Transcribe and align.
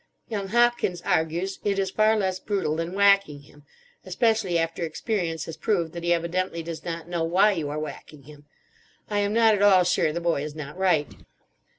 Young 0.29 0.47
Hopkins 0.47 1.03
argues 1.03 1.59
it 1.63 1.77
is 1.77 1.91
far 1.91 2.17
less 2.17 2.39
brutal 2.39 2.77
than 2.77 2.93
whacking 2.95 3.41
him, 3.41 3.65
especially 4.03 4.57
after 4.57 4.83
experience 4.83 5.45
has 5.45 5.55
proved 5.55 5.93
that 5.93 6.01
he 6.03 6.11
evidently 6.11 6.63
does 6.63 6.83
not 6.83 7.07
know 7.07 7.23
why 7.23 7.51
you 7.51 7.69
are 7.69 7.77
whacking 7.77 8.23
him. 8.23 8.45
I 9.11 9.19
am 9.19 9.31
not 9.31 9.53
at 9.53 9.61
all 9.61 9.83
sure 9.83 10.11
the 10.11 10.19
boy 10.19 10.43
is 10.43 10.55
not 10.55 10.75
right. 10.75 11.11